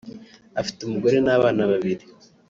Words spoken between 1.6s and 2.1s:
babiri